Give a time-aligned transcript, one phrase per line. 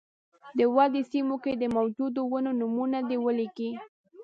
[0.57, 3.69] د ودې سیمو کې د موجودو ونو نومونه دې ولیکي.